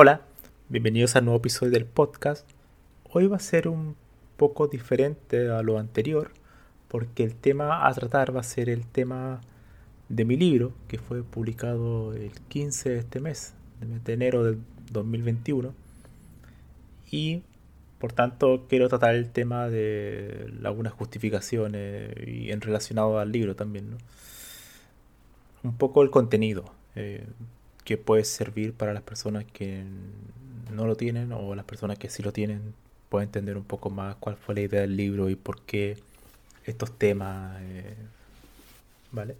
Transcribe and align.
Hola, 0.00 0.20
bienvenidos 0.68 1.16
al 1.16 1.24
nuevo 1.24 1.38
episodio 1.38 1.72
del 1.72 1.84
podcast. 1.84 2.48
Hoy 3.10 3.26
va 3.26 3.34
a 3.34 3.40
ser 3.40 3.66
un 3.66 3.96
poco 4.36 4.68
diferente 4.68 5.50
a 5.50 5.60
lo 5.62 5.76
anterior 5.76 6.30
porque 6.86 7.24
el 7.24 7.34
tema 7.34 7.88
a 7.88 7.92
tratar 7.94 8.32
va 8.32 8.38
a 8.38 8.44
ser 8.44 8.68
el 8.70 8.86
tema 8.86 9.40
de 10.08 10.24
mi 10.24 10.36
libro 10.36 10.70
que 10.86 10.98
fue 10.98 11.24
publicado 11.24 12.14
el 12.14 12.30
15 12.30 12.90
de 12.90 12.98
este 12.98 13.18
mes, 13.18 13.54
de 14.04 14.12
enero 14.12 14.44
del 14.44 14.60
2021. 14.92 15.74
Y 17.10 17.42
por 17.98 18.12
tanto 18.12 18.66
quiero 18.68 18.88
tratar 18.88 19.16
el 19.16 19.28
tema 19.32 19.68
de 19.68 20.48
algunas 20.62 20.92
justificaciones 20.92 22.14
y 22.24 22.52
en 22.52 22.60
relacionado 22.60 23.18
al 23.18 23.32
libro 23.32 23.56
también. 23.56 23.98
Un 25.64 25.76
poco 25.76 26.04
el 26.04 26.10
contenido. 26.10 26.66
Eh, 26.94 27.26
que 27.88 27.96
puede 27.96 28.24
servir 28.24 28.74
para 28.74 28.92
las 28.92 29.02
personas 29.02 29.46
que 29.46 29.82
no 30.70 30.86
lo 30.86 30.94
tienen 30.94 31.32
o 31.32 31.54
las 31.54 31.64
personas 31.64 31.98
que 31.98 32.10
sí 32.10 32.22
lo 32.22 32.34
tienen 32.34 32.74
pueden 33.08 33.28
entender 33.28 33.56
un 33.56 33.64
poco 33.64 33.88
más 33.88 34.16
cuál 34.16 34.36
fue 34.36 34.56
la 34.56 34.60
idea 34.60 34.82
del 34.82 34.94
libro 34.94 35.30
y 35.30 35.36
por 35.36 35.62
qué 35.62 35.96
estos 36.66 36.98
temas. 36.98 37.58
Eh, 37.62 37.94
¿Vale? 39.10 39.36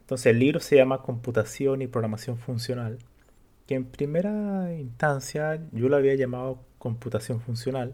Entonces 0.00 0.24
el 0.24 0.38
libro 0.38 0.58
se 0.58 0.76
llama 0.76 1.02
Computación 1.02 1.82
y 1.82 1.86
Programación 1.86 2.38
Funcional, 2.38 2.98
que 3.66 3.74
en 3.74 3.84
primera 3.84 4.72
instancia 4.72 5.60
yo 5.72 5.90
lo 5.90 5.96
había 5.96 6.14
llamado 6.14 6.60
computación 6.78 7.42
funcional, 7.42 7.92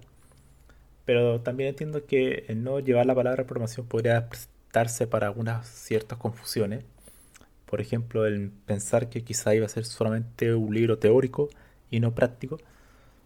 pero 1.04 1.40
también 1.40 1.70
entiendo 1.70 2.06
que 2.06 2.44
el 2.46 2.62
no 2.62 2.78
llevar 2.78 3.06
la 3.06 3.16
palabra 3.16 3.46
programación 3.46 3.84
podría 3.84 4.28
prestarse 4.28 5.08
para 5.08 5.26
algunas 5.26 5.66
ciertas 5.66 6.18
confusiones 6.18 6.84
por 7.70 7.80
ejemplo, 7.80 8.26
el 8.26 8.50
pensar 8.66 9.08
que 9.08 9.22
quizá 9.22 9.54
iba 9.54 9.64
a 9.64 9.68
ser 9.68 9.84
solamente 9.84 10.54
un 10.54 10.74
libro 10.74 10.98
teórico 10.98 11.48
y 11.88 12.00
no 12.00 12.14
práctico. 12.16 12.58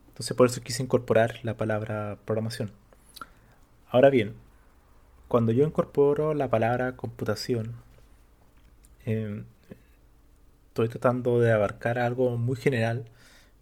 Entonces 0.08 0.36
por 0.36 0.46
eso 0.46 0.60
quise 0.60 0.82
incorporar 0.82 1.40
la 1.44 1.56
palabra 1.56 2.18
programación. 2.26 2.70
Ahora 3.88 4.10
bien, 4.10 4.34
cuando 5.28 5.52
yo 5.52 5.64
incorporo 5.66 6.34
la 6.34 6.50
palabra 6.50 6.94
computación, 6.96 7.72
em, 9.06 9.44
estoy 10.68 10.88
tratando 10.90 11.40
de 11.40 11.52
abarcar 11.52 11.98
algo 11.98 12.36
muy 12.36 12.56
general 12.56 13.06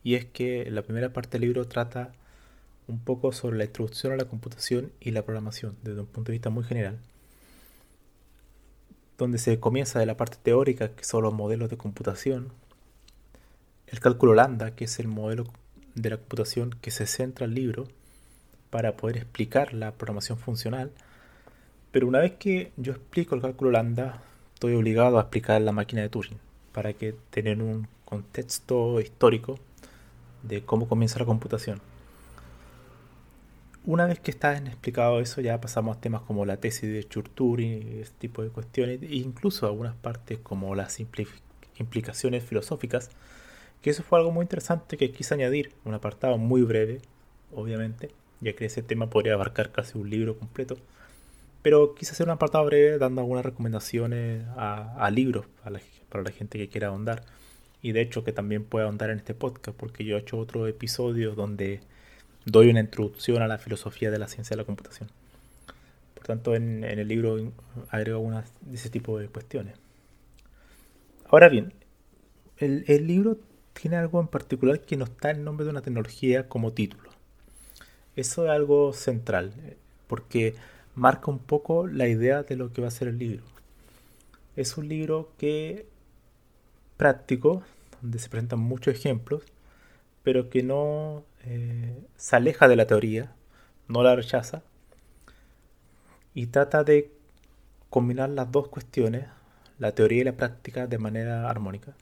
y 0.02 0.16
es 0.16 0.24
que 0.24 0.68
la 0.70 0.82
primera 0.82 1.12
parte 1.12 1.38
del 1.38 1.42
libro 1.42 1.68
trata 1.68 2.12
un 2.88 2.98
poco 2.98 3.32
sobre 3.32 3.56
la 3.58 3.64
introducción 3.64 4.12
a 4.12 4.16
la 4.16 4.24
computación 4.24 4.92
y 5.00 5.12
la 5.12 5.22
programación 5.22 5.76
desde 5.82 6.00
un 6.00 6.06
punto 6.06 6.32
de 6.32 6.38
vista 6.38 6.50
muy 6.50 6.64
general 6.64 6.98
donde 9.18 9.38
se 9.38 9.60
comienza 9.60 9.98
de 9.98 10.06
la 10.06 10.16
parte 10.16 10.38
teórica, 10.42 10.90
que 10.90 11.04
son 11.04 11.22
los 11.22 11.34
modelos 11.34 11.70
de 11.70 11.76
computación, 11.76 12.52
el 13.86 14.00
cálculo 14.00 14.34
lambda, 14.34 14.74
que 14.74 14.84
es 14.84 14.98
el 14.98 15.08
modelo 15.08 15.44
de 15.94 16.10
la 16.10 16.16
computación 16.16 16.70
que 16.80 16.90
se 16.90 17.06
centra 17.06 17.46
el 17.46 17.54
libro 17.54 17.88
para 18.70 18.96
poder 18.96 19.18
explicar 19.18 19.74
la 19.74 19.92
programación 19.92 20.38
funcional. 20.38 20.90
Pero 21.90 22.08
una 22.08 22.20
vez 22.20 22.32
que 22.38 22.72
yo 22.78 22.92
explico 22.92 23.34
el 23.34 23.42
cálculo 23.42 23.70
lambda, 23.70 24.22
estoy 24.54 24.74
obligado 24.74 25.18
a 25.18 25.22
explicar 25.22 25.60
la 25.60 25.72
máquina 25.72 26.00
de 26.00 26.08
Turing 26.08 26.38
para 26.72 26.94
que 26.94 27.14
tener 27.30 27.60
un 27.62 27.86
contexto 28.06 28.98
histórico 29.00 29.58
de 30.42 30.64
cómo 30.64 30.88
comienza 30.88 31.18
la 31.18 31.26
computación. 31.26 31.80
Una 33.84 34.06
vez 34.06 34.20
que 34.20 34.30
está 34.30 34.56
explicado 34.56 35.20
eso, 35.20 35.40
ya 35.40 35.60
pasamos 35.60 35.96
a 35.96 36.00
temas 36.00 36.22
como 36.22 36.44
la 36.46 36.58
tesis 36.58 36.88
de 36.92 37.02
Churturing 37.02 37.96
y 37.96 38.00
ese 38.02 38.12
tipo 38.16 38.42
de 38.42 38.50
cuestiones, 38.50 39.02
e 39.02 39.16
incluso 39.16 39.66
algunas 39.66 39.96
partes 39.96 40.38
como 40.38 40.76
las 40.76 41.00
implicaciones 41.00 42.44
filosóficas, 42.44 43.10
que 43.80 43.90
eso 43.90 44.04
fue 44.04 44.20
algo 44.20 44.30
muy 44.30 44.44
interesante 44.44 44.96
que 44.96 45.10
quise 45.10 45.34
añadir, 45.34 45.72
un 45.84 45.94
apartado 45.94 46.38
muy 46.38 46.62
breve, 46.62 47.00
obviamente, 47.52 48.10
ya 48.40 48.52
que 48.54 48.66
ese 48.66 48.82
tema 48.82 49.10
podría 49.10 49.34
abarcar 49.34 49.72
casi 49.72 49.98
un 49.98 50.08
libro 50.08 50.38
completo, 50.38 50.76
pero 51.62 51.96
quise 51.96 52.12
hacer 52.12 52.26
un 52.26 52.32
apartado 52.32 52.64
breve 52.66 52.98
dando 52.98 53.20
algunas 53.20 53.44
recomendaciones 53.44 54.44
a, 54.56 55.10
libros 55.12 55.46
para 56.08 56.22
la 56.22 56.30
gente 56.30 56.56
que 56.56 56.68
quiera 56.68 56.88
ahondar, 56.88 57.24
y 57.82 57.90
de 57.90 58.02
hecho 58.02 58.22
que 58.22 58.32
también 58.32 58.62
pueda 58.62 58.86
ahondar 58.86 59.10
en 59.10 59.18
este 59.18 59.34
podcast, 59.34 59.76
porque 59.76 60.04
yo 60.04 60.16
he 60.16 60.20
hecho 60.20 60.38
otro 60.38 60.68
episodio 60.68 61.34
donde 61.34 61.80
doy 62.44 62.70
una 62.70 62.80
introducción 62.80 63.42
a 63.42 63.48
la 63.48 63.58
filosofía 63.58 64.10
de 64.10 64.18
la 64.18 64.28
ciencia 64.28 64.54
de 64.54 64.62
la 64.62 64.66
computación. 64.66 65.08
Por 66.14 66.24
tanto, 66.24 66.54
en, 66.54 66.84
el 66.84 67.06
libro 67.08 67.52
agrego 67.90 68.18
algunas 68.18 68.52
de 68.60 68.76
ese 68.76 68.90
tipo 68.90 69.18
de 69.18 69.28
cuestiones. 69.28 69.76
Ahora 71.26 71.48
bien, 71.48 71.72
el, 72.58 73.06
libro 73.06 73.38
tiene 73.72 73.96
algo 73.96 74.20
en 74.20 74.28
particular 74.28 74.80
que 74.80 74.96
no 74.96 75.04
está 75.04 75.30
el 75.30 75.42
nombre 75.42 75.64
de 75.64 75.70
una 75.70 75.82
tecnología 75.82 76.48
como 76.48 76.72
título. 76.72 77.10
Eso 78.14 78.44
es 78.44 78.50
algo 78.50 78.92
central, 78.92 79.52
porque 80.06 80.54
marca 80.94 81.30
un 81.30 81.38
poco 81.38 81.86
la 81.86 82.06
idea 82.06 82.42
de 82.42 82.56
lo 82.56 82.72
que 82.72 82.82
va 82.82 82.88
a 82.88 82.92
ser 82.92 83.08
el 83.08 83.18
libro. 83.18 83.42
Es 84.54 84.76
un 84.76 84.88
libro 84.88 85.32
que 85.38 85.86
práctico, 86.98 87.62
donde 88.00 88.18
se 88.18 88.28
presentan 88.28 88.60
muchos 88.60 88.94
ejemplos, 88.94 89.42
pero 90.22 90.50
que 90.50 90.62
no 90.62 91.24
eh, 91.44 91.96
se 92.16 92.36
aleja 92.36 92.68
de 92.68 92.76
la 92.76 92.86
teoría, 92.86 93.32
no 93.88 94.02
la 94.02 94.16
rechaza, 94.16 94.62
y 96.34 96.46
trata 96.46 96.84
de 96.84 97.10
combinar 97.90 98.30
las 98.30 98.50
dos 98.50 98.68
cuestiones, 98.68 99.26
la 99.78 99.92
teoría 99.92 100.22
y 100.22 100.24
la 100.24 100.36
práctica, 100.36 100.86
de 100.86 100.98
manera 100.98 101.50
armónica. 101.50 101.94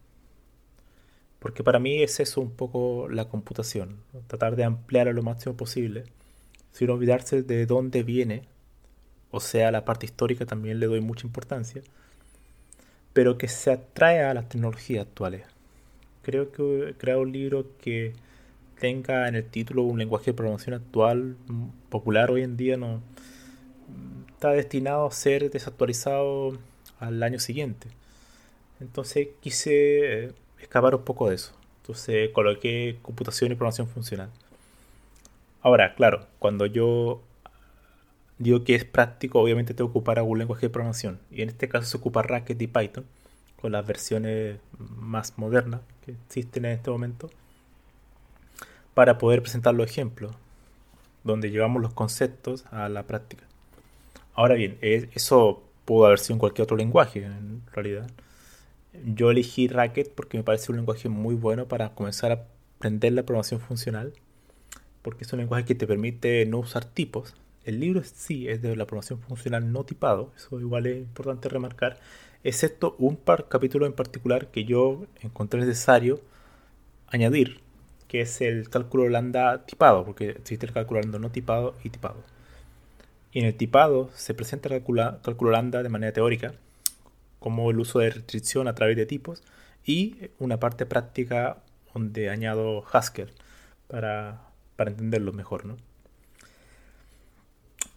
Porque 1.38 1.64
para 1.64 1.78
mí 1.78 2.02
es 2.02 2.20
eso 2.20 2.40
un 2.40 2.50
poco 2.50 3.08
la 3.08 3.28
computación, 3.28 3.96
tratar 4.28 4.56
de 4.56 4.64
ampliar 4.64 5.08
a 5.08 5.12
lo 5.12 5.22
máximo 5.22 5.56
posible, 5.56 6.04
sin 6.72 6.90
olvidarse 6.90 7.42
de 7.42 7.66
dónde 7.66 8.02
viene, 8.02 8.44
o 9.30 9.40
sea, 9.40 9.70
la 9.70 9.84
parte 9.84 10.06
histórica 10.06 10.44
también 10.44 10.80
le 10.80 10.86
doy 10.86 11.00
mucha 11.00 11.26
importancia, 11.26 11.82
pero 13.12 13.38
que 13.38 13.48
se 13.48 13.72
atrae 13.72 14.22
a 14.22 14.34
las 14.34 14.48
tecnologías 14.48 15.06
actuales. 15.06 15.44
Creo 16.22 16.52
que 16.52 16.90
he 16.90 16.94
creado 16.94 17.22
un 17.22 17.32
libro 17.32 17.66
que 17.80 18.12
tenga 18.78 19.28
en 19.28 19.36
el 19.36 19.44
título 19.44 19.82
un 19.82 19.98
lenguaje 19.98 20.26
de 20.26 20.34
programación 20.34 20.74
actual, 20.74 21.36
popular 21.88 22.30
hoy 22.30 22.42
en 22.42 22.56
día, 22.56 22.76
no 22.76 23.02
está 24.28 24.50
destinado 24.50 25.06
a 25.06 25.10
ser 25.10 25.50
desactualizado 25.50 26.58
al 26.98 27.22
año 27.22 27.38
siguiente. 27.38 27.88
Entonces 28.80 29.28
quise 29.40 30.24
eh, 30.24 30.32
escapar 30.58 30.94
un 30.94 31.04
poco 31.04 31.28
de 31.28 31.34
eso. 31.34 31.52
Entonces 31.82 32.30
coloqué 32.30 32.98
computación 33.02 33.52
y 33.52 33.54
programación 33.54 33.88
funcional. 33.88 34.30
Ahora, 35.60 35.94
claro, 35.94 36.26
cuando 36.38 36.64
yo 36.64 37.20
digo 38.38 38.64
que 38.64 38.74
es 38.74 38.86
práctico, 38.86 39.40
obviamente 39.40 39.74
tengo 39.74 39.92
que 39.92 39.98
ocupar 39.98 40.18
algún 40.18 40.38
lenguaje 40.38 40.66
de 40.66 40.70
programación. 40.70 41.20
Y 41.30 41.42
en 41.42 41.50
este 41.50 41.68
caso 41.68 41.86
se 41.86 41.96
ocupa 41.98 42.22
Racket 42.22 42.60
y 42.62 42.66
Python, 42.66 43.04
con 43.60 43.72
las 43.72 43.86
versiones 43.86 44.58
más 44.78 45.36
modernas 45.36 45.82
existen 46.26 46.64
en 46.64 46.72
este 46.72 46.90
momento 46.90 47.30
para 48.94 49.18
poder 49.18 49.42
presentar 49.42 49.74
los 49.74 49.90
ejemplos, 49.90 50.34
donde 51.24 51.50
llevamos 51.50 51.80
los 51.82 51.92
conceptos 51.92 52.64
a 52.70 52.88
la 52.88 53.06
práctica. 53.06 53.44
Ahora 54.34 54.54
bien, 54.54 54.78
eso 54.80 55.62
pudo 55.84 56.06
haber 56.06 56.18
sido 56.18 56.34
en 56.34 56.40
cualquier 56.40 56.64
otro 56.64 56.76
lenguaje, 56.76 57.24
en 57.24 57.62
realidad. 57.72 58.10
Yo 59.04 59.30
elegí 59.30 59.68
Racket 59.68 60.12
porque 60.14 60.36
me 60.38 60.44
parece 60.44 60.72
un 60.72 60.76
lenguaje 60.76 61.08
muy 61.08 61.34
bueno 61.34 61.66
para 61.66 61.94
comenzar 61.94 62.32
a 62.32 62.46
aprender 62.76 63.12
la 63.12 63.24
programación 63.24 63.60
funcional, 63.60 64.12
porque 65.02 65.24
es 65.24 65.32
un 65.32 65.40
lenguaje 65.40 65.64
que 65.64 65.74
te 65.74 65.86
permite 65.86 66.44
no 66.46 66.58
usar 66.58 66.84
tipos. 66.84 67.34
El 67.64 67.78
libro 67.78 68.02
sí 68.04 68.48
es 68.48 68.62
de 68.62 68.74
la 68.74 68.86
programación 68.86 69.20
funcional 69.20 69.70
no 69.72 69.84
tipado, 69.84 70.32
eso 70.36 70.58
igual 70.60 70.86
es 70.86 70.96
importante 70.98 71.48
remarcar, 71.48 71.98
excepto 72.44 72.96
un 72.98 73.16
par 73.16 73.48
capítulo 73.48 73.86
en 73.86 73.92
particular 73.92 74.48
que 74.48 74.64
yo 74.64 75.06
encontré 75.22 75.60
necesario 75.60 76.20
añadir, 77.08 77.60
que 78.08 78.22
es 78.22 78.40
el 78.40 78.68
cálculo 78.70 79.08
lambda 79.08 79.66
tipado, 79.66 80.04
porque 80.04 80.30
existe 80.30 80.66
el 80.66 80.72
cálculo 80.72 81.00
lambda 81.00 81.18
no 81.18 81.30
tipado 81.30 81.74
y 81.84 81.90
tipado. 81.90 82.22
Y 83.32 83.40
en 83.40 83.46
el 83.46 83.54
tipado 83.54 84.10
se 84.14 84.34
presenta 84.34 84.74
el 84.74 84.82
cálculo 85.22 85.50
lambda 85.50 85.82
de 85.82 85.88
manera 85.88 86.12
teórica, 86.12 86.54
como 87.38 87.70
el 87.70 87.80
uso 87.80 87.98
de 88.00 88.10
restricción 88.10 88.68
a 88.68 88.74
través 88.74 88.96
de 88.96 89.06
tipos 89.06 89.42
y 89.84 90.30
una 90.38 90.58
parte 90.58 90.86
práctica 90.86 91.58
donde 91.94 92.30
añado 92.30 92.84
Haskell 92.92 93.30
para, 93.88 94.40
entenderlo 94.78 95.32
mejor. 95.32 95.64
¿no? 95.66 95.76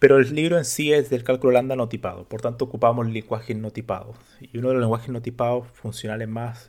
Pero 0.04 0.18
el 0.18 0.34
libro 0.34 0.58
en 0.58 0.66
sí 0.66 0.92
es 0.92 1.08
del 1.08 1.24
cálculo 1.24 1.54
lambda 1.54 1.76
no 1.76 1.88
tipado, 1.88 2.28
por 2.28 2.42
tanto 2.42 2.66
ocupamos 2.66 3.06
lenguajes 3.06 3.56
no 3.56 3.70
tipados. 3.70 4.18
Y 4.38 4.58
uno 4.58 4.68
de 4.68 4.74
los 4.74 4.82
lenguajes 4.82 5.08
no 5.08 5.22
tipados 5.22 5.66
funcionales 5.68 6.28
más, 6.28 6.68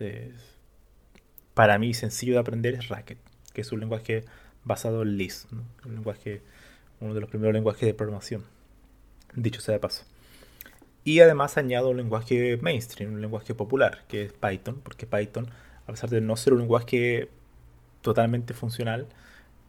para 1.53 1.77
mí, 1.77 1.93
sencillo 1.93 2.31
de 2.31 2.39
aprender 2.39 2.75
es 2.75 2.87
Racket, 2.87 3.17
que 3.51 3.59
es 3.59 3.73
un 3.73 3.81
lenguaje 3.81 4.23
basado 4.63 5.01
en 5.01 5.17
Lisp, 5.17 5.51
un 5.51 5.95
lenguaje, 5.95 6.43
uno 7.01 7.13
de 7.13 7.19
los 7.19 7.29
primeros 7.29 7.53
lenguajes 7.53 7.85
de 7.85 7.93
programación, 7.93 8.45
dicho 9.33 9.59
sea 9.59 9.73
de 9.73 9.79
paso. 9.79 10.05
Y 11.03 11.19
además 11.19 11.57
añado 11.57 11.89
un 11.89 11.97
lenguaje 11.97 12.57
mainstream, 12.61 13.15
un 13.15 13.21
lenguaje 13.21 13.53
popular, 13.53 14.05
que 14.07 14.23
es 14.23 14.31
Python, 14.31 14.79
porque 14.81 15.07
Python, 15.07 15.49
a 15.87 15.91
pesar 15.91 16.09
de 16.09 16.21
no 16.21 16.37
ser 16.37 16.53
un 16.53 16.59
lenguaje 16.59 17.27
totalmente 17.99 18.53
funcional, 18.53 19.07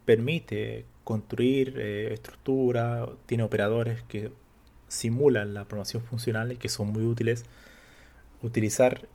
permite 0.07 0.87
construir 1.05 1.79
eh, 1.79 2.15
estructuras, 2.15 3.11
tiene 3.27 3.45
operadores 3.45 4.03
que 4.05 4.33
simulan 4.89 5.53
la 5.53 5.65
programación 5.65 6.03
funcional 6.03 6.53
y 6.53 6.57
que 6.57 6.69
son 6.71 6.89
muy 6.89 7.03
útiles 7.03 7.45
utilizar 8.43 9.07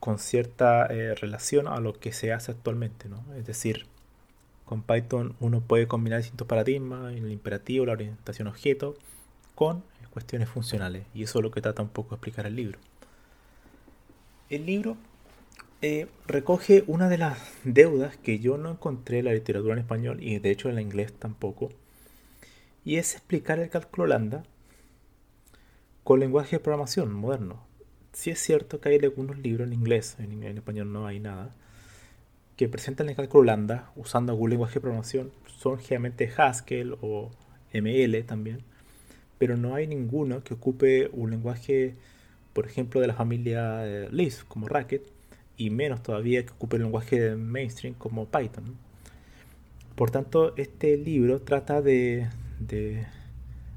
con 0.00 0.18
cierta 0.18 0.86
eh, 0.86 1.14
relación 1.14 1.68
a 1.68 1.78
lo 1.78 1.92
que 1.98 2.12
se 2.12 2.32
hace 2.32 2.50
actualmente. 2.50 3.08
¿no? 3.08 3.24
Es 3.36 3.46
decir, 3.46 3.86
con 4.64 4.82
Python 4.82 5.36
uno 5.40 5.60
puede 5.60 5.86
combinar 5.86 6.20
distintos 6.20 6.48
paradigmas, 6.48 7.14
el 7.14 7.30
imperativo, 7.30 7.86
la 7.86 7.92
orientación 7.92 8.48
objeto, 8.48 8.96
con 9.54 9.84
cuestiones 10.14 10.48
funcionales. 10.48 11.06
Y 11.12 11.24
eso 11.24 11.40
es 11.40 11.42
lo 11.42 11.50
que 11.50 11.60
trata 11.60 11.82
un 11.82 11.88
poco 11.88 12.10
de 12.10 12.14
explicar 12.16 12.46
el 12.46 12.56
libro. 12.56 12.78
El 14.48 14.64
libro 14.64 14.96
eh, 15.84 16.08
recoge 16.26 16.84
una 16.86 17.08
de 17.08 17.18
las 17.18 17.38
deudas 17.64 18.16
que 18.16 18.38
yo 18.38 18.56
no 18.56 18.70
encontré 18.70 19.18
en 19.20 19.26
la 19.26 19.34
literatura 19.34 19.74
en 19.74 19.80
español 19.80 20.22
y 20.22 20.38
de 20.38 20.50
hecho 20.50 20.68
en 20.68 20.76
la 20.76 20.82
inglés 20.82 21.12
tampoco. 21.12 21.70
Y 22.84 22.96
es 22.96 23.14
explicar 23.14 23.58
el 23.58 23.70
cálculo 23.70 24.06
lambda 24.06 24.44
con 26.02 26.20
lenguaje 26.20 26.56
de 26.56 26.60
programación 26.60 27.12
moderno. 27.12 27.64
Sí 28.12 28.30
es 28.30 28.38
cierto 28.38 28.80
que 28.80 28.90
hay 28.90 28.98
algunos 29.02 29.38
libros 29.38 29.66
en 29.66 29.72
inglés, 29.72 30.16
en, 30.18 30.42
en 30.42 30.56
español 30.56 30.92
no 30.92 31.06
hay 31.06 31.20
nada, 31.20 31.54
que 32.56 32.68
presentan 32.68 33.08
el 33.08 33.16
cálculo 33.16 33.44
lambda 33.44 33.90
usando 33.96 34.32
algún 34.32 34.50
lenguaje 34.50 34.74
de 34.74 34.80
programación. 34.80 35.32
Son 35.58 35.78
generalmente 35.78 36.30
Haskell 36.36 36.96
o 37.00 37.30
ML 37.72 38.22
también 38.24 38.62
pero 39.38 39.56
no 39.56 39.74
hay 39.74 39.86
ninguno 39.86 40.42
que 40.42 40.54
ocupe 40.54 41.10
un 41.12 41.30
lenguaje, 41.30 41.94
por 42.52 42.66
ejemplo, 42.66 43.00
de 43.00 43.08
la 43.08 43.14
familia 43.14 43.86
eh, 43.86 44.08
Lisp, 44.10 44.48
como 44.48 44.68
Racket, 44.68 45.02
y 45.56 45.70
menos 45.70 46.02
todavía 46.02 46.44
que 46.44 46.52
ocupe 46.52 46.76
el 46.76 46.82
lenguaje 46.82 47.36
mainstream 47.36 47.94
como 47.94 48.26
Python. 48.26 48.76
Por 49.94 50.10
tanto, 50.10 50.56
este 50.56 50.96
libro 50.96 51.40
trata 51.40 51.80
de, 51.80 52.28
de, 52.58 53.06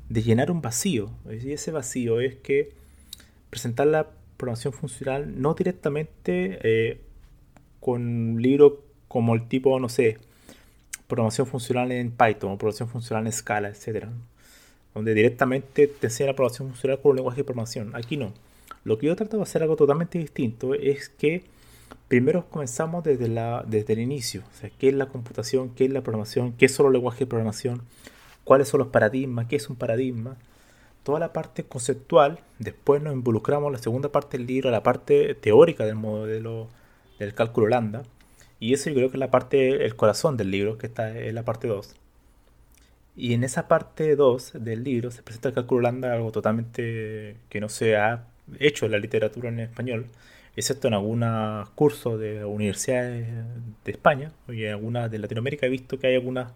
llenar 0.09 0.51
un 0.51 0.61
vacío, 0.61 1.11
y 1.29 1.51
ese 1.51 1.71
vacío 1.71 2.19
es 2.19 2.35
que 2.35 2.71
presentar 3.49 3.87
la 3.87 4.07
programación 4.37 4.73
funcional 4.73 5.39
no 5.41 5.53
directamente 5.53 6.59
eh, 6.63 7.01
con 7.79 8.01
un 8.01 8.41
libro 8.41 8.83
como 9.07 9.35
el 9.35 9.47
tipo, 9.47 9.79
no 9.79 9.89
sé, 9.89 10.17
programación 11.07 11.47
funcional 11.47 11.91
en 11.91 12.11
Python 12.11 12.51
o 12.51 12.57
programación 12.57 12.89
funcional 12.89 13.25
en 13.27 13.31
Scala, 13.33 13.69
etcétera 13.69 14.11
donde 14.97 15.13
directamente 15.13 15.87
te 15.87 16.07
enseña 16.07 16.31
la 16.31 16.35
programación 16.35 16.69
funcional 16.69 16.99
con 16.99 17.11
un 17.11 17.17
lenguaje 17.17 17.37
de 17.37 17.43
programación. 17.43 17.95
Aquí 17.95 18.17
no. 18.17 18.33
Lo 18.83 18.97
que 18.97 19.05
yo 19.05 19.15
trato 19.15 19.37
de 19.37 19.43
hacer 19.43 19.61
algo 19.61 19.75
totalmente 19.75 20.17
distinto 20.17 20.73
es 20.73 21.09
que 21.09 21.43
primero 22.07 22.49
comenzamos 22.49 23.03
desde, 23.03 23.27
la, 23.27 23.63
desde 23.67 23.93
el 23.93 23.99
inicio. 23.99 24.41
O 24.41 24.67
qué 24.77 24.89
es 24.89 24.93
la 24.93 25.07
computación, 25.07 25.69
qué 25.75 25.85
es 25.85 25.91
la 25.91 26.01
programación, 26.01 26.53
qué 26.53 26.69
son 26.69 26.85
los 26.85 26.93
lenguajes 26.93 27.19
de 27.19 27.27
programación, 27.27 27.81
cuáles 28.43 28.69
son 28.69 28.79
los 28.79 28.87
paradigmas, 28.89 29.47
qué 29.47 29.57
es 29.57 29.69
un 29.69 29.75
paradigma. 29.75 30.37
Toda 31.03 31.19
la 31.19 31.33
parte 31.33 31.63
conceptual, 31.63 32.39
después 32.59 33.01
nos 33.01 33.13
involucramos 33.13 33.67
en 33.67 33.73
la 33.73 33.79
segunda 33.79 34.09
parte 34.09 34.37
del 34.37 34.47
libro, 34.47 34.71
la 34.71 34.83
parte 34.83 35.35
teórica 35.35 35.85
del 35.85 35.95
modelo 35.95 36.67
del 37.19 37.33
cálculo 37.33 37.67
lambda. 37.67 38.03
Y 38.59 38.73
eso 38.73 38.89
yo 38.89 38.95
creo 38.95 39.09
que 39.09 39.17
es 39.17 39.19
la 39.19 39.31
parte, 39.31 39.85
el 39.85 39.95
corazón 39.95 40.35
del 40.37 40.51
libro, 40.51 40.77
que 40.77 40.87
está 40.87 41.17
en 41.17 41.35
la 41.35 41.43
parte 41.43 41.67
2. 41.67 41.95
Y 43.15 43.33
en 43.33 43.43
esa 43.43 43.67
parte 43.67 44.15
2 44.15 44.53
del 44.59 44.83
libro 44.83 45.11
se 45.11 45.23
presenta 45.23 45.49
el 45.49 45.55
cálculo 45.55 45.81
lambda, 45.81 46.13
algo 46.13 46.31
totalmente 46.31 47.37
que 47.49 47.61
no 47.61 47.69
se 47.69 47.95
ha 47.95 48.25
hecho 48.59 48.85
en 48.85 48.91
la 48.91 48.99
literatura 48.99 49.49
en 49.49 49.59
español, 49.59 50.07
excepto 50.57 50.87
en 50.87 50.95
algunos 50.95 51.69
cursos 51.69 52.19
de 52.19 52.43
universidades 52.43 53.27
de 53.85 53.91
España 53.91 54.31
y 54.49 54.65
en 54.65 54.71
algunas 54.71 55.09
de 55.09 55.19
Latinoamérica. 55.19 55.67
He 55.67 55.69
visto 55.69 55.99
que 55.99 56.07
hay 56.07 56.15
algunas 56.15 56.51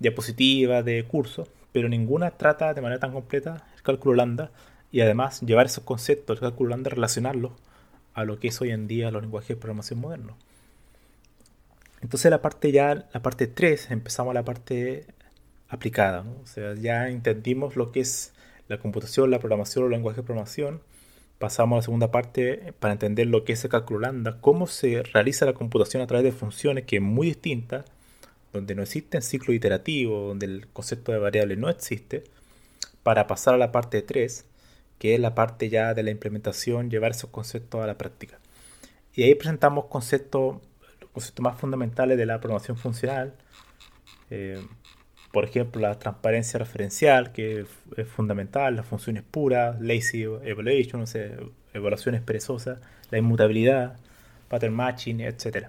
diapositivas 0.00 0.84
de 0.84 1.04
cursos, 1.04 1.48
pero 1.72 1.88
ninguna 1.88 2.32
trata 2.32 2.74
de 2.74 2.80
manera 2.80 2.98
tan 2.98 3.12
completa 3.12 3.64
el 3.76 3.82
cálculo 3.82 4.16
lambda 4.16 4.50
y 4.90 5.00
además 5.00 5.40
llevar 5.42 5.66
esos 5.66 5.84
conceptos 5.84 6.40
del 6.40 6.50
cálculo 6.50 6.70
lambda, 6.70 6.90
relacionarlos 6.90 7.52
a 8.14 8.24
lo 8.24 8.40
que 8.40 8.48
es 8.48 8.60
hoy 8.60 8.70
en 8.72 8.88
día 8.88 9.12
los 9.12 9.22
lenguajes 9.22 9.50
de 9.50 9.56
programación 9.56 10.00
modernos. 10.00 10.36
Entonces 12.02 12.30
la 12.32 12.42
parte 12.42 12.72
ya, 12.72 13.06
la 13.12 13.22
parte 13.22 13.46
3, 13.46 13.92
empezamos 13.92 14.34
la 14.34 14.44
parte 14.44 15.06
aplicada. 15.68 16.24
O 16.42 16.46
sea, 16.46 16.74
ya 16.74 17.08
entendimos 17.08 17.76
lo 17.76 17.92
que 17.92 18.00
es 18.00 18.32
la 18.66 18.78
computación, 18.78 19.30
la 19.30 19.38
programación 19.38 19.84
o 19.84 19.86
el 19.86 19.92
lenguaje 19.92 20.16
de 20.16 20.22
programación. 20.24 20.80
Pasamos 21.40 21.76
a 21.76 21.78
la 21.78 21.82
segunda 21.82 22.10
parte 22.10 22.74
para 22.80 22.92
entender 22.92 23.26
lo 23.26 23.44
que 23.44 23.54
es 23.54 23.64
el 23.64 23.70
cálculo 23.70 24.00
lambda, 24.00 24.42
cómo 24.42 24.66
se 24.66 25.02
realiza 25.02 25.46
la 25.46 25.54
computación 25.54 26.02
a 26.02 26.06
través 26.06 26.22
de 26.22 26.32
funciones 26.32 26.84
que 26.84 26.96
es 26.96 27.02
muy 27.02 27.28
distinta, 27.28 27.86
donde 28.52 28.74
no 28.74 28.82
existe 28.82 29.22
ciclo 29.22 29.54
iterativo, 29.54 30.28
donde 30.28 30.44
el 30.44 30.66
concepto 30.66 31.12
de 31.12 31.18
variable 31.18 31.56
no 31.56 31.70
existe, 31.70 32.24
para 33.02 33.26
pasar 33.26 33.54
a 33.54 33.56
la 33.56 33.72
parte 33.72 34.02
3, 34.02 34.44
que 34.98 35.14
es 35.14 35.20
la 35.20 35.34
parte 35.34 35.70
ya 35.70 35.94
de 35.94 36.02
la 36.02 36.10
implementación, 36.10 36.90
llevar 36.90 37.12
esos 37.12 37.30
conceptos 37.30 37.82
a 37.82 37.86
la 37.86 37.96
práctica. 37.96 38.38
Y 39.14 39.22
ahí 39.22 39.34
presentamos 39.34 39.86
conceptos, 39.86 40.58
conceptos 41.14 41.42
más 41.42 41.58
fundamentales 41.58 42.18
de 42.18 42.26
la 42.26 42.38
programación 42.38 42.76
funcional, 42.76 43.34
eh, 44.28 44.62
por 45.32 45.44
ejemplo, 45.44 45.80
la 45.80 45.98
transparencia 45.98 46.58
referencial, 46.58 47.32
que 47.32 47.64
es 47.96 48.08
fundamental, 48.08 48.76
las 48.76 48.86
funciones 48.86 49.22
puras, 49.22 49.80
lazy 49.80 50.22
evaluation, 50.22 51.04
evaluaciones 51.72 52.20
perezosas, 52.20 52.80
la 53.10 53.18
inmutabilidad, 53.18 53.96
pattern 54.48 54.74
matching, 54.74 55.20
etc. 55.20 55.68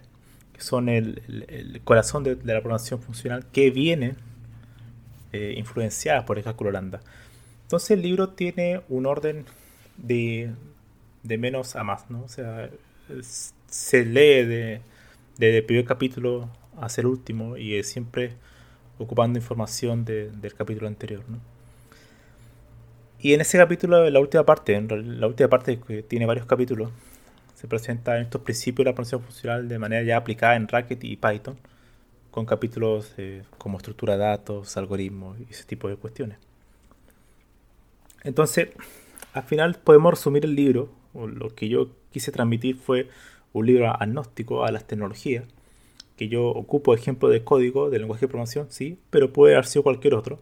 Que 0.53 0.61
son 0.61 0.89
el, 0.89 1.81
corazón 1.83 2.23
de, 2.23 2.35
la 2.37 2.59
programación 2.59 3.01
funcional 3.01 3.45
que 3.51 3.69
viene 3.69 4.15
eh, 5.31 5.53
influenciada 5.57 6.25
por 6.25 6.39
el 6.39 6.43
cálculo 6.43 6.71
lambda. 6.71 7.01
Entonces 7.63 7.91
el 7.91 8.01
libro 8.01 8.29
tiene 8.29 8.81
un 8.89 9.05
orden 9.05 9.45
de, 9.97 10.51
de 11.21 11.37
menos 11.37 11.75
a 11.75 11.83
más, 11.83 12.09
¿no? 12.09 12.23
O 12.23 12.27
sea, 12.29 12.69
se 13.67 14.05
lee 14.05 14.43
de, 14.45 14.81
desde 15.37 15.59
el 15.59 15.65
primer 15.65 15.85
capítulo 15.85 16.49
hasta 16.79 17.01
el 17.01 17.07
último 17.07 17.57
y 17.57 17.75
es 17.75 17.87
siempre 17.89 18.33
ocupando 18.97 19.39
información 19.39 20.05
del 20.05 20.53
capítulo 20.55 20.87
anterior. 20.87 21.23
Y 23.19 23.33
en 23.33 23.41
ese 23.41 23.57
capítulo, 23.57 24.09
la 24.09 24.19
última 24.19 24.45
parte, 24.45 24.75
en 24.75 25.19
la 25.19 25.27
última 25.27 25.49
parte 25.49 25.79
que 25.79 26.01
tiene 26.01 26.25
varios 26.25 26.45
capítulos, 26.45 26.91
se 27.55 27.67
presentan 27.67 28.21
estos 28.21 28.41
principios 28.41 28.85
de 28.85 28.91
la 28.91 28.95
programación 28.95 29.21
funcional 29.21 29.67
de 29.67 29.77
manera 29.77 30.01
ya 30.01 30.17
aplicada 30.17 30.55
en 30.55 30.67
Racket 30.67 31.03
y 31.03 31.15
Python, 31.17 31.57
con 32.31 32.45
capítulos 32.45 33.13
eh, 33.17 33.43
como 33.59 33.77
estructura 33.77 34.13
de 34.13 34.19
datos, 34.23 34.75
algoritmos 34.77 35.37
y 35.39 35.51
ese 35.51 35.65
tipo 35.65 35.87
de 35.87 35.97
cuestiones. 35.97 36.37
Entonces, 38.23 38.69
al 39.33 39.43
final 39.43 39.75
podemos 39.75 40.11
resumir 40.11 40.45
el 40.45 40.55
libro, 40.55 40.89
o 41.13 41.27
lo 41.27 41.53
que 41.53 41.69
yo 41.69 41.89
quise 42.11 42.31
transmitir 42.31 42.77
fue 42.77 43.09
un 43.53 43.65
libro 43.65 43.89
agnóstico 43.89 44.65
a 44.65 44.71
las 44.71 44.85
tecnologías, 44.85 45.45
que 46.17 46.27
yo 46.27 46.47
ocupo 46.47 46.93
ejemplo 46.93 47.29
de 47.29 47.43
código, 47.43 47.89
de 47.89 47.99
lenguaje 47.99 48.21
de 48.21 48.27
programación, 48.27 48.67
sí, 48.69 48.99
pero 49.09 49.33
puede 49.33 49.53
haber 49.55 49.65
sido 49.65 49.83
cualquier 49.83 50.13
otro. 50.13 50.39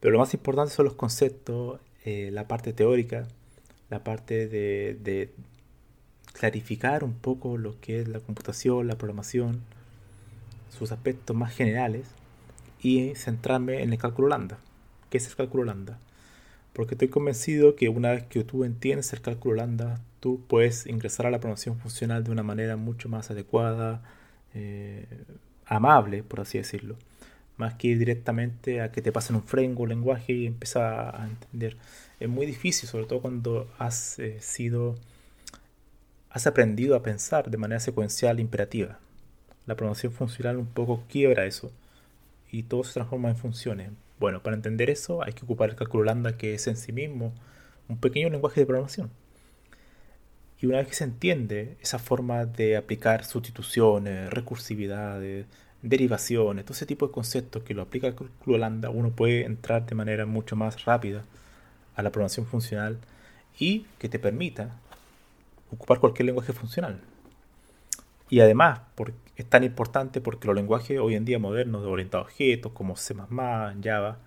Pero 0.00 0.12
lo 0.12 0.18
más 0.18 0.34
importante 0.34 0.72
son 0.74 0.86
los 0.86 0.94
conceptos, 0.94 1.80
eh, 2.04 2.30
la 2.32 2.48
parte 2.48 2.72
teórica, 2.72 3.28
la 3.90 4.02
parte 4.02 4.48
de, 4.48 5.30
clarificar 6.32 7.04
un 7.04 7.14
poco 7.14 7.58
lo 7.58 7.78
que 7.80 8.00
es 8.00 8.08
la 8.08 8.20
computación, 8.20 8.86
la 8.86 8.96
programación, 8.96 9.60
sus 10.70 10.92
aspectos 10.92 11.36
más 11.36 11.54
generales 11.54 12.06
y 12.80 13.14
centrarme 13.16 13.82
en 13.82 13.92
el 13.92 13.98
cálculo 13.98 14.28
lambda. 14.28 14.58
¿Qué 15.10 15.18
es 15.18 15.26
el 15.26 15.34
cálculo 15.34 15.64
lambda? 15.64 15.98
Porque 16.72 16.94
estoy 16.94 17.08
convencido 17.08 17.74
que 17.74 17.88
una 17.88 18.12
vez 18.12 18.24
que 18.24 18.44
tú 18.44 18.64
entiendes 18.64 19.12
el 19.12 19.20
cálculo 19.20 19.56
lambda, 19.56 20.00
tú 20.20 20.40
puedes 20.46 20.86
ingresar 20.86 21.26
a 21.26 21.30
la 21.30 21.40
programación 21.40 21.78
funcional 21.78 22.24
de 22.24 22.30
una 22.30 22.44
manera 22.44 22.76
mucho 22.76 23.08
más 23.08 23.30
adecuada, 23.30 24.02
eh, 24.54 25.06
amable, 25.66 26.22
por 26.22 26.40
así 26.40 26.58
decirlo. 26.58 26.96
Más 27.56 27.74
que 27.74 27.88
ir 27.88 27.98
directamente 27.98 28.80
a 28.80 28.90
que 28.90 29.02
te 29.02 29.12
pasen 29.12 29.36
un 29.36 29.42
framework, 29.42 29.80
un 29.80 29.88
lenguaje 29.90 30.32
y 30.32 30.46
empiezas 30.46 31.14
a 31.14 31.26
entender. 31.26 31.76
Es 32.18 32.28
muy 32.28 32.46
difícil, 32.46 32.88
sobre 32.88 33.06
todo 33.06 33.20
cuando 33.20 33.70
has 33.78 34.18
eh, 34.18 34.38
sido, 34.40 34.96
has 36.30 36.46
aprendido 36.46 36.96
a 36.96 37.02
pensar 37.02 37.50
de 37.50 37.58
manera 37.58 37.80
secuencial 37.80 38.38
e 38.38 38.42
imperativa. 38.42 38.98
La 39.66 39.76
programación 39.76 40.12
funcional 40.12 40.56
un 40.56 40.66
poco 40.66 41.04
quiebra 41.08 41.46
eso 41.46 41.70
y 42.50 42.64
todo 42.64 42.84
se 42.84 42.94
transforma 42.94 43.28
en 43.30 43.36
funciones. 43.36 43.90
Bueno, 44.18 44.42
para 44.42 44.56
entender 44.56 44.90
eso 44.90 45.22
hay 45.22 45.32
que 45.32 45.44
ocupar 45.44 45.70
el 45.70 45.76
cálculo 45.76 46.04
lambda 46.04 46.36
que 46.36 46.54
es 46.54 46.66
en 46.66 46.76
sí 46.76 46.92
mismo 46.92 47.32
un 47.88 47.98
pequeño 47.98 48.30
lenguaje 48.30 48.60
de 48.60 48.66
programación. 48.66 49.10
Y 50.60 50.66
una 50.66 50.78
vez 50.78 50.88
que 50.88 50.94
se 50.94 51.04
entiende 51.04 51.76
esa 51.80 51.98
forma 51.98 52.44
de 52.44 52.76
aplicar 52.76 53.24
sustituciones, 53.24 54.30
recursividades, 54.30 55.46
derivaciones, 55.82 56.64
todo 56.64 56.74
ese 56.74 56.86
tipo 56.86 57.06
de 57.06 57.12
conceptos 57.12 57.62
que 57.62 57.72
lo 57.72 57.82
aplica 57.82 58.08
el 58.08 58.14
uno 58.46 59.10
puede 59.10 59.46
entrar 59.46 59.86
de 59.86 59.94
manera 59.94 60.26
mucho 60.26 60.56
más 60.56 60.84
rápida 60.84 61.22
a 61.96 62.02
la 62.02 62.10
programación 62.10 62.46
funcional 62.46 62.98
y 63.58 63.86
que 63.98 64.08
te 64.08 64.18
permita 64.18 64.76
ocupar 65.72 65.98
cualquier 65.98 66.26
lenguaje 66.26 66.52
funcional. 66.52 67.00
Y 68.28 68.40
además, 68.40 68.80
es 69.36 69.46
tan 69.46 69.64
importante 69.64 70.20
porque 70.20 70.46
los 70.46 70.54
lenguajes 70.54 70.98
hoy 71.00 71.14
en 71.14 71.24
día 71.24 71.38
modernos 71.38 71.82
de 71.82 71.88
orientados 71.88 72.26
a 72.26 72.30
objetos, 72.30 72.72
como 72.72 72.96
C, 72.96 73.14
Java, 73.82 74.18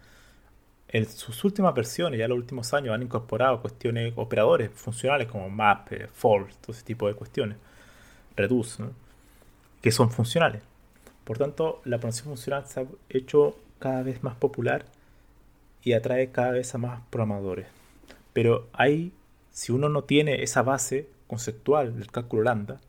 en 0.93 1.09
sus 1.09 1.43
últimas 1.43 1.73
versiones, 1.73 2.19
ya 2.19 2.25
en 2.25 2.29
los 2.29 2.37
últimos 2.37 2.71
años, 2.73 2.93
han 2.93 3.01
incorporado 3.01 3.59
cuestiones, 3.61 4.13
operadores 4.15 4.69
funcionales 4.71 5.27
como 5.27 5.49
map, 5.49 5.91
eh, 5.91 6.07
for, 6.13 6.47
todo 6.61 6.71
ese 6.71 6.83
tipo 6.83 7.07
de 7.07 7.15
cuestiones, 7.15 7.57
reduce, 8.35 8.83
que 9.81 9.91
son 9.91 10.11
funcionales. 10.11 10.61
Por 11.23 11.39
tanto, 11.39 11.81
la 11.85 11.97
programación 11.97 12.27
funcional 12.27 12.67
se 12.67 12.81
ha 12.81 12.85
hecho 13.09 13.57
cada 13.79 14.03
vez 14.03 14.21
más 14.21 14.35
popular 14.35 14.85
y 15.81 15.93
atrae 15.93 16.31
cada 16.31 16.51
vez 16.51 16.75
a 16.75 16.77
más 16.77 17.01
programadores. 17.09 17.65
Pero 18.31 18.67
hay, 18.71 19.13
si 19.51 19.71
uno 19.71 19.89
no 19.89 20.03
tiene 20.03 20.43
esa 20.43 20.61
base 20.61 21.09
conceptual 21.25 21.97
del 21.97 22.11
cálculo 22.11 22.43
lambda, 22.43 22.79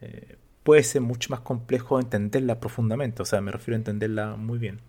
eh, 0.00 0.36
puede 0.62 0.84
ser 0.84 1.00
mucho 1.00 1.30
más 1.30 1.40
complejo 1.40 1.98
entenderla 1.98 2.60
profundamente, 2.60 3.20
o 3.22 3.24
sea, 3.24 3.40
me 3.40 3.50
refiero 3.50 3.74
a 3.74 3.78
entenderla 3.78 4.36
muy 4.36 4.58
bien. 4.60 4.80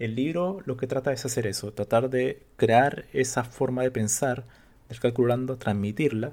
El 0.00 0.14
libro 0.14 0.62
lo 0.64 0.78
que 0.78 0.86
trata 0.86 1.12
es 1.12 1.26
hacer 1.26 1.46
eso, 1.46 1.74
tratar 1.74 2.08
de 2.08 2.42
crear 2.56 3.04
esa 3.12 3.44
forma 3.44 3.82
de 3.82 3.90
pensar 3.90 4.44
del 4.88 4.98
calculando, 4.98 5.58
transmitirla 5.58 6.32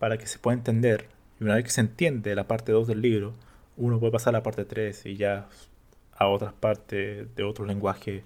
para 0.00 0.18
que 0.18 0.26
se 0.26 0.40
pueda 0.40 0.56
entender. 0.56 1.06
Y 1.38 1.44
una 1.44 1.54
vez 1.54 1.62
que 1.62 1.70
se 1.70 1.82
entiende 1.82 2.34
la 2.34 2.48
parte 2.48 2.72
2 2.72 2.88
del 2.88 3.00
libro, 3.00 3.32
uno 3.76 4.00
puede 4.00 4.10
pasar 4.10 4.34
a 4.34 4.38
la 4.38 4.42
parte 4.42 4.64
3 4.64 5.06
y 5.06 5.16
ya 5.16 5.48
a 6.16 6.26
otras 6.26 6.52
partes 6.52 7.32
de 7.36 7.44
otros 7.44 7.68
lenguajes 7.68 8.24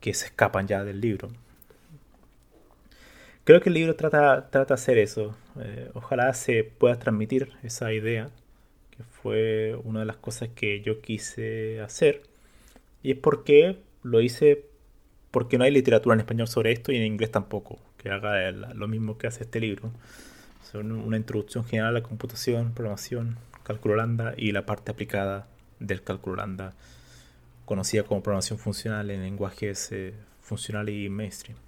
que 0.00 0.12
se 0.12 0.26
escapan 0.26 0.66
ya 0.68 0.84
del 0.84 1.00
libro. 1.00 1.30
Creo 3.44 3.62
que 3.62 3.70
el 3.70 3.74
libro 3.74 3.96
trata, 3.96 4.50
trata 4.50 4.74
de 4.74 4.80
hacer 4.82 4.98
eso. 4.98 5.34
Eh, 5.60 5.90
ojalá 5.94 6.34
se 6.34 6.62
pueda 6.62 6.98
transmitir 6.98 7.54
esa 7.62 7.90
idea, 7.90 8.28
que 8.90 9.02
fue 9.02 9.80
una 9.82 10.00
de 10.00 10.06
las 10.06 10.18
cosas 10.18 10.50
que 10.54 10.82
yo 10.82 11.00
quise 11.00 11.80
hacer. 11.80 12.20
Y 13.02 13.12
es 13.12 13.18
porque 13.18 13.78
lo 14.02 14.20
hice 14.20 14.64
porque 15.30 15.58
no 15.58 15.64
hay 15.64 15.70
literatura 15.70 16.14
en 16.14 16.20
español 16.20 16.48
sobre 16.48 16.72
esto 16.72 16.90
y 16.90 16.96
en 16.96 17.04
inglés 17.04 17.30
tampoco, 17.30 17.78
que 17.98 18.10
haga 18.10 18.50
lo 18.50 18.88
mismo 18.88 19.18
que 19.18 19.26
hace 19.26 19.44
este 19.44 19.60
libro. 19.60 19.90
Son 20.70 20.90
una 20.92 21.16
introducción 21.16 21.64
general 21.64 21.90
a 21.90 22.00
la 22.00 22.02
computación, 22.02 22.72
programación, 22.72 23.36
cálculo 23.62 23.96
lambda 23.96 24.34
y 24.36 24.52
la 24.52 24.64
parte 24.64 24.90
aplicada 24.90 25.46
del 25.80 26.02
cálculo 26.02 26.36
lambda, 26.36 26.74
conocida 27.66 28.02
como 28.04 28.22
programación 28.22 28.58
funcional 28.58 29.10
en 29.10 29.22
lenguajes 29.22 29.92
eh, 29.92 30.14
funcional 30.40 30.88
y 30.88 31.08
mainstream. 31.08 31.58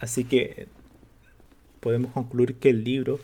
Así 0.00 0.24
que 0.24 0.66
podemos 1.80 2.12
concluir 2.12 2.56
que 2.56 2.70
el 2.70 2.84
libro 2.84 3.20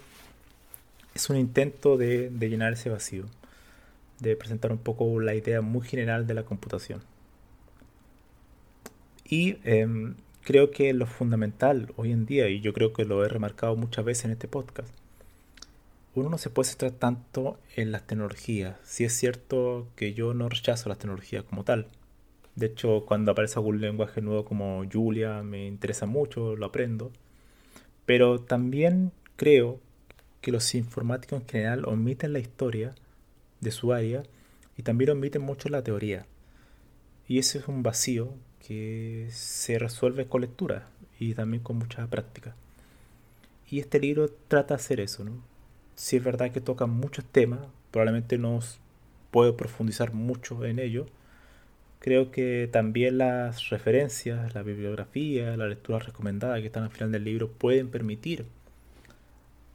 es 1.14 1.30
un 1.30 1.36
intento 1.36 1.96
de, 1.96 2.30
llenar 2.38 2.74
ese 2.74 2.90
vacío, 2.90 3.24
de 4.20 4.36
presentar 4.36 4.72
un 4.72 4.78
poco 4.78 5.20
la 5.20 5.34
idea 5.34 5.60
muy 5.60 5.86
general 5.86 6.26
de 6.26 6.34
la 6.34 6.44
computación. 6.44 7.02
Y 9.24 9.58
em, 9.64 10.14
creo 10.42 10.70
que 10.70 10.92
lo 10.92 11.06
fundamental 11.06 11.92
hoy 11.96 12.12
en 12.12 12.26
día, 12.26 12.48
y 12.48 12.60
yo 12.60 12.72
creo 12.72 12.92
que 12.92 13.04
lo 13.04 13.24
he 13.24 13.28
remarcado 13.28 13.76
muchas 13.76 14.04
veces 14.04 14.26
en 14.26 14.30
este 14.32 14.48
podcast, 14.48 14.88
uno 16.14 16.30
no 16.30 16.38
se 16.38 16.50
puede 16.50 16.68
centrar 16.68 16.92
tanto 16.92 17.58
en 17.74 17.92
las 17.92 18.06
tecnologías. 18.06 18.76
Si 18.84 19.04
es 19.04 19.12
cierto 19.12 19.88
que 19.96 20.14
yo 20.14 20.32
no 20.32 20.48
rechazo 20.48 20.88
las 20.88 20.98
tecnologías 20.98 21.44
como 21.44 21.64
tal, 21.64 21.88
de 22.56 22.66
hecho, 22.66 23.04
cuando 23.06 23.32
aparece 23.32 23.58
algún 23.58 23.82
lenguaje 23.82 24.22
nuevo 24.22 24.46
como 24.46 24.82
Julia, 24.90 25.42
me 25.42 25.66
interesa 25.66 26.06
mucho, 26.06 26.56
lo 26.56 26.66
aprendo. 26.66 27.12
Pero 28.06 28.40
también 28.40 29.12
creo 29.36 29.78
que 30.40 30.52
los 30.52 30.74
informáticos 30.74 31.42
en 31.42 31.48
general 31.48 31.84
omiten 31.84 32.32
la 32.32 32.38
historia 32.38 32.94
de 33.60 33.70
su 33.70 33.92
área 33.92 34.22
y 34.76 34.82
también 34.82 35.10
omiten 35.10 35.42
mucho 35.42 35.68
la 35.68 35.82
teoría. 35.82 36.26
Y 37.28 37.38
ese 37.38 37.58
es 37.58 37.68
un 37.68 37.82
vacío 37.82 38.34
que 38.66 39.28
se 39.30 39.78
resuelve 39.78 40.26
con 40.26 40.42
lectura 40.42 40.88
y 41.18 41.34
también 41.34 41.62
con 41.62 41.78
mucha 41.78 42.06
práctica. 42.06 42.54
Y 43.68 43.80
este 43.80 43.98
libro 43.98 44.28
trata 44.48 44.74
de 44.74 44.80
hacer 44.80 45.00
eso, 45.00 45.24
¿no? 45.24 45.32
Si 45.96 46.16
es 46.16 46.24
verdad 46.24 46.52
que 46.52 46.60
toca 46.60 46.86
muchos 46.86 47.24
temas, 47.24 47.60
probablemente 47.90 48.38
no 48.38 48.60
puedo 49.30 49.56
profundizar 49.56 50.12
mucho 50.12 50.64
en 50.64 50.78
ello, 50.78 51.06
Creo 52.06 52.30
que 52.30 52.68
también 52.70 53.18
las 53.18 53.70
referencias, 53.70 54.54
la 54.54 54.62
bibliografía, 54.62 55.56
la 55.56 55.66
lectura 55.66 55.98
recomendada 55.98 56.60
que 56.60 56.66
están 56.66 56.84
al 56.84 56.90
final 56.90 57.10
del 57.10 57.24
libro 57.24 57.50
pueden 57.50 57.88
permitir 57.88 58.46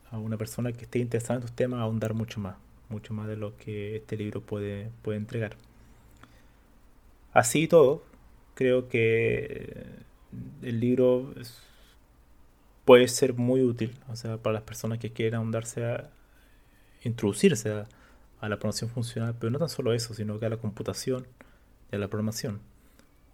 a 0.09 0.17
una 0.17 0.37
persona 0.37 0.71
que 0.71 0.83
esté 0.85 0.99
interesada 0.99 1.35
en 1.35 1.39
estos 1.43 1.55
temas 1.55 1.81
ahondar 1.81 2.13
mucho 2.13 2.39
más, 2.39 2.55
mucho 2.91 3.13
más 3.13 3.27
de 3.27 3.37
lo 3.37 3.57
que 3.57 3.95
este 3.97 4.17
libro 4.17 4.41
puede, 4.41 4.91
puede 5.01 5.17
entregar. 5.17 5.57
Así 7.33 7.63
y 7.63 7.67
todo, 7.67 8.03
creo 8.55 8.89
que 8.89 9.85
el 10.61 10.79
libro 10.79 11.33
puede 12.85 13.07
ser 13.07 13.33
muy 13.33 13.61
útil, 13.61 13.93
o 14.09 14.15
sea, 14.15 14.37
para 14.37 14.53
las 14.53 14.63
personas 14.63 14.99
que 14.99 15.11
quieran 15.11 15.39
ahondarse 15.39 15.85
a 15.85 16.09
introducirse 17.03 17.71
a, 17.71 17.87
a 18.41 18.49
la 18.49 18.57
programación 18.57 18.89
funcional, 18.89 19.35
pero 19.39 19.51
no 19.51 19.59
tan 19.59 19.69
solo 19.69 19.93
eso, 19.93 20.13
sino 20.13 20.39
que 20.39 20.45
a 20.45 20.49
la 20.49 20.57
computación, 20.57 21.25
de 21.91 21.97
la 21.97 22.07
programación. 22.07 22.61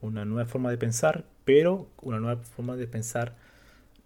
Una 0.01 0.25
nueva 0.25 0.47
forma 0.47 0.69
de 0.69 0.77
pensar, 0.77 1.25
pero 1.45 1.87
una 2.01 2.19
nueva 2.19 2.41
forma 2.43 2.75
de 2.75 2.87
pensar 2.87 3.35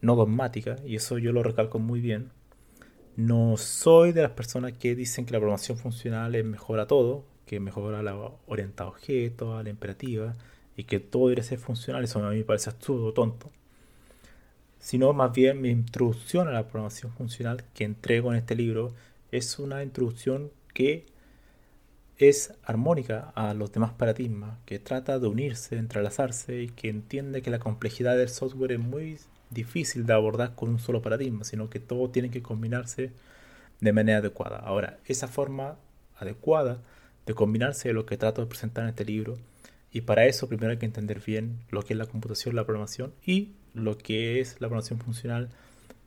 no 0.01 0.15
dogmática, 0.15 0.77
y 0.85 0.95
eso 0.95 1.17
yo 1.17 1.31
lo 1.31 1.43
recalco 1.43 1.79
muy 1.79 2.01
bien. 2.01 2.31
No 3.15 3.57
soy 3.57 4.13
de 4.13 4.21
las 4.21 4.31
personas 4.31 4.73
que 4.73 4.95
dicen 4.95 5.25
que 5.25 5.33
la 5.33 5.39
programación 5.39 5.77
funcional 5.77 6.33
es 6.35 6.45
mejor 6.45 6.79
a 6.79 6.87
todo, 6.87 7.25
que 7.45 7.59
mejora 7.59 8.01
la 8.01 8.15
orientada 8.47 8.89
a 8.89 8.93
objetos, 8.93 9.59
a 9.59 9.63
la 9.63 9.69
imperativa, 9.69 10.35
y 10.77 10.85
que 10.85 10.99
todo 10.99 11.29
debe 11.29 11.43
ser 11.43 11.59
funcional, 11.59 12.03
eso 12.03 12.25
a 12.25 12.29
mí 12.31 12.37
me 12.37 12.43
parece 12.43 12.69
absurdo, 12.69 13.13
tonto. 13.13 13.51
Sino 14.79 15.13
más 15.13 15.33
bien 15.33 15.61
mi 15.61 15.69
introducción 15.69 16.47
a 16.47 16.51
la 16.51 16.67
programación 16.67 17.11
funcional 17.11 17.63
que 17.73 17.83
entrego 17.83 18.31
en 18.31 18.39
este 18.39 18.55
libro 18.55 18.93
es 19.31 19.59
una 19.59 19.83
introducción 19.83 20.51
que 20.73 21.05
es 22.17 22.53
armónica 22.63 23.31
a 23.35 23.53
los 23.53 23.71
demás 23.71 23.93
paradigmas, 23.93 24.57
que 24.65 24.79
trata 24.79 25.19
de 25.19 25.27
unirse, 25.27 25.77
entrelazarse 25.77 26.61
y 26.61 26.69
que 26.69 26.89
entiende 26.89 27.41
que 27.41 27.51
la 27.51 27.59
complejidad 27.59 28.17
del 28.17 28.29
software 28.29 28.73
es 28.73 28.79
muy 28.79 29.19
difícil 29.51 30.05
de 30.05 30.13
abordar 30.13 30.55
con 30.55 30.69
un 30.69 30.79
solo 30.79 31.01
paradigma, 31.01 31.43
sino 31.43 31.69
que 31.69 31.79
todo 31.79 32.09
tiene 32.09 32.31
que 32.31 32.41
combinarse 32.41 33.11
de 33.79 33.93
manera 33.93 34.19
adecuada. 34.19 34.57
Ahora, 34.57 34.99
esa 35.05 35.27
forma 35.27 35.77
adecuada 36.17 36.81
de 37.25 37.33
combinarse 37.33 37.89
es 37.89 37.95
lo 37.95 38.05
que 38.05 38.17
trato 38.17 38.41
de 38.41 38.47
presentar 38.47 38.83
en 38.83 38.89
este 38.89 39.05
libro 39.05 39.37
y 39.91 40.01
para 40.01 40.25
eso 40.25 40.47
primero 40.47 40.71
hay 40.71 40.77
que 40.77 40.85
entender 40.85 41.21
bien 41.25 41.59
lo 41.69 41.83
que 41.83 41.93
es 41.93 41.97
la 41.97 42.05
computación, 42.05 42.55
la 42.55 42.65
programación 42.65 43.13
y 43.25 43.51
lo 43.73 43.97
que 43.97 44.39
es 44.39 44.53
la 44.53 44.67
programación 44.67 44.99
funcional 44.99 45.49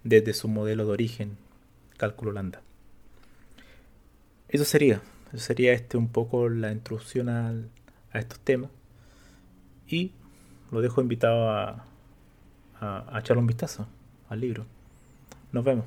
desde 0.02 0.34
su 0.34 0.48
modelo 0.48 0.86
de 0.86 0.92
origen, 0.92 1.36
cálculo 1.96 2.32
lambda. 2.32 2.62
Eso 4.48 4.64
sería 4.64 5.00
sería 5.36 5.72
este 5.72 5.96
un 5.96 6.08
poco 6.08 6.48
la 6.48 6.72
introducción 6.72 7.28
a 7.28 7.54
estos 8.12 8.40
temas. 8.40 8.70
Y 9.86 10.12
lo 10.70 10.80
dejo 10.80 11.00
invitado 11.00 11.50
a, 12.84 13.18
echarle 13.18 13.40
un 13.40 13.46
vistazo 13.46 13.86
al 14.28 14.40
libro. 14.40 14.64
Nos 15.52 15.64
vemos. 15.64 15.84